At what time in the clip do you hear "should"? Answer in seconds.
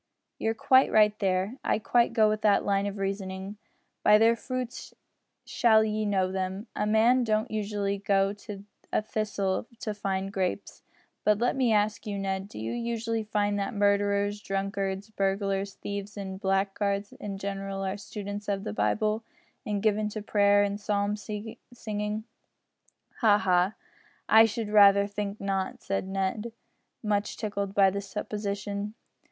24.45-24.69